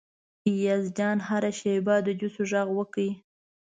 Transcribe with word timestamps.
ایاز 0.49 0.83
جان 0.97 1.17
هره 1.27 1.51
شیبه 1.59 1.95
د 2.05 2.07
جوسو 2.19 2.41
غږ 2.51 2.67
وکړي. 2.73 3.09